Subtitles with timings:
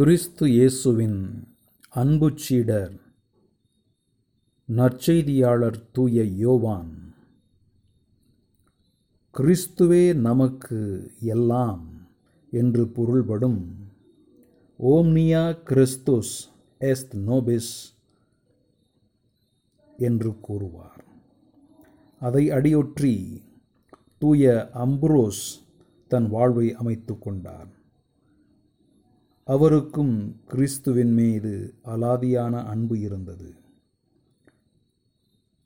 [0.00, 1.48] கிறிஸ்து இயேசுவின்
[1.90, 2.92] அன்பு சீடர்
[4.66, 7.14] நற்செய்தியாளர் தூய யோவான்.
[9.34, 12.08] கிறிஸ்துவே நமக்கு எல்லாம்
[12.50, 13.76] என்று பொருள்படும்
[14.82, 16.48] ஓம்னியா கிறிஸ்துஸ்
[16.80, 17.74] எஸ்த் நோபிஸ்
[19.98, 21.04] என்று கூறுவார்.
[22.20, 23.42] அதை அடியொற்றி
[24.18, 25.44] தூய அம்புரோஸ்
[26.08, 27.78] தன் வாழ்வை அமைத்து கொண்டார்.
[29.52, 30.14] அவருக்கும்
[30.48, 33.48] கிறிஸ்துவின் மீது அலாதியான அன்பு இருந்தது.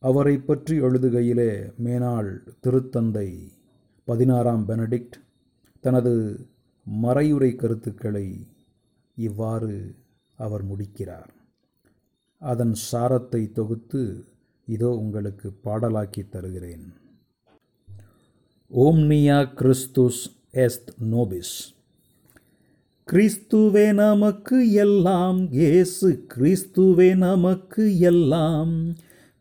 [0.02, 1.50] அவரை பற்றி எழுதுகையிலே
[1.84, 2.30] மேனாள்
[2.62, 3.28] திருத்தந்தை
[4.08, 5.16] பதினாறாம் பெனடிக்ட்
[5.80, 6.14] தனது
[7.02, 8.26] மறையுரை கருத்துக்களை
[9.16, 9.94] இவ்வாறு
[10.38, 11.32] அவர் முடிக்கிறார்.
[12.42, 14.02] அதன் சாரத்தை தொகுத்து
[14.68, 16.86] இதோ உங்களுக்கு பாடலாக்கி தருகிறேன்.
[18.70, 21.56] ஓம்னியா கிறிஸ்துஸ் எஸ்த் நோபிஸ்.
[23.12, 28.94] கிறிஸ்துவே நமக்கு எல்லாம் இயேசு கிறிஸ்துவே நமக்கு எல்லாம்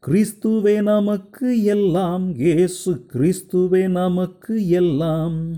[0.04, 5.54] கிறிஸ்துவே நமக்கு எல்லாம் இயேசு கிறிஸ்துவே நமக்கு எல்லாம்.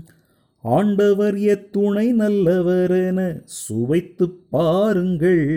[0.60, 5.48] ஆண்டவர் எத்துணை நல்லவரென சுவைத்து பாருங்கள்.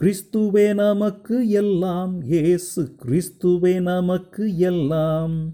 [0.00, 5.52] கிறிஸ்துவே நமக்கு எல்லாம் இயேசு கிறிஸ்துவே நமக்கு எல்லாம்.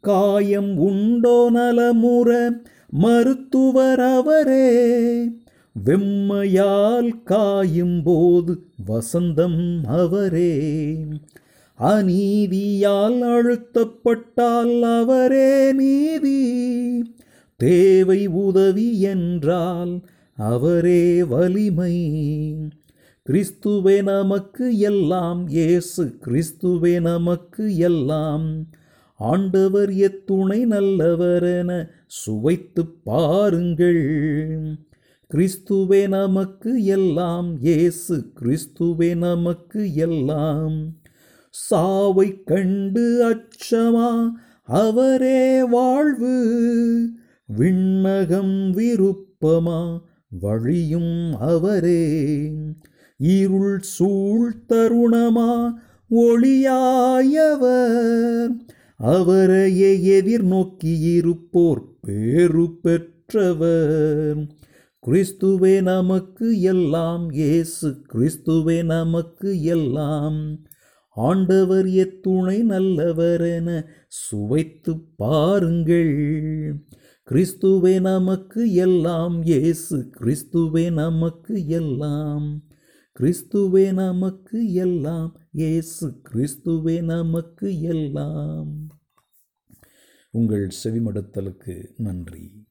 [0.00, 2.30] காயம் உண்டோ நலமுற
[2.94, 5.24] மருத்துவர் அவரே
[5.84, 10.84] வெம்மையால் காயும் போது வசந்தம் அவரே.
[11.78, 17.14] அநீதியால் அழுத்தப்பட்டால் அவரே நீதி.
[17.56, 20.00] தேவை உதவி என்றால்
[20.36, 22.18] அவரே வலிமை.
[23.28, 28.66] கிறிஸ்துவே நமக்கு எல்லாம் இயேசு கிறிஸ்துவே நமக்கு எல்லாம்
[29.22, 34.76] ஆண்டவர் எத்துணை நல்லவரென சுவைத்து பாருங்கள்.
[35.34, 41.00] கிறிஸ்துவே நமக்கு எல்லாம் இயேசு கிறிஸ்துவே நமக்கு எல்லாம்.
[41.50, 44.30] சாவை கண்டு அச்சமா
[44.62, 46.58] அவரே வாழ்வு.
[47.58, 50.00] விண்ணகம் விருப்பமா
[50.40, 52.52] வழியும் அவரே.
[53.16, 55.72] இருள் சூழ் தருணமா
[56.10, 58.61] ஒளியாயவர்.
[59.02, 64.46] அவரையே எதிர்நோக்கி இருப்போர் பேரு பெற்றவர்.
[65.06, 70.58] கிறிஸ்துவே நமக்கு எல்லாம் இயேசு கிறிஸ்துவே நமக்கு எல்லாம்.
[71.08, 76.16] ஆண்டவர் எத்துணை நல்லவரென சுவைத்து பாருங்கள்.
[77.30, 82.62] கிறிஸ்துவே நமக்கு எல்லாம் இயேசு கிறிஸ்துவே நமக்கு எல்லாம்.
[83.20, 88.81] கிறிஸ்துவே நமக்கு எல்லாம் இயேசு கிறிஸ்துவே நமக்கு எல்லாம்.
[90.32, 92.66] உங்கள் செவிமடுத்தலுக்கு நன்றி.